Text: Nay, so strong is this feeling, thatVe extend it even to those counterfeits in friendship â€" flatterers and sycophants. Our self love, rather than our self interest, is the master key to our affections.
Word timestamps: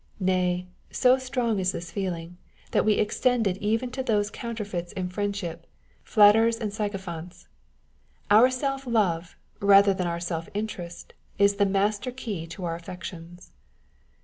Nay, 0.19 0.65
so 0.89 1.19
strong 1.19 1.59
is 1.59 1.73
this 1.73 1.91
feeling, 1.91 2.37
thatVe 2.71 2.97
extend 2.97 3.45
it 3.45 3.57
even 3.57 3.91
to 3.91 4.01
those 4.01 4.31
counterfeits 4.31 4.91
in 4.93 5.09
friendship 5.09 5.67
â€" 5.67 6.07
flatterers 6.07 6.57
and 6.57 6.73
sycophants. 6.73 7.47
Our 8.31 8.49
self 8.49 8.87
love, 8.87 9.35
rather 9.59 9.93
than 9.93 10.07
our 10.07 10.19
self 10.19 10.49
interest, 10.55 11.13
is 11.37 11.57
the 11.57 11.67
master 11.67 12.09
key 12.09 12.47
to 12.47 12.63
our 12.65 12.73
affections. 12.73 13.51